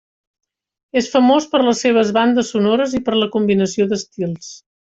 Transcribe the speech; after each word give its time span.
És 1.01 1.09
famós 1.15 1.47
per 1.51 1.61
les 1.67 1.83
seves 1.85 2.13
bandes 2.19 2.51
sonores 2.55 2.97
i 3.01 3.03
per 3.11 3.17
la 3.21 3.29
combinació 3.39 3.87
d'estils. 3.93 4.51